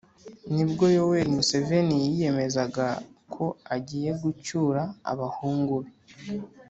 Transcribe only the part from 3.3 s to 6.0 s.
ko agiye gucyura «abahungu be»,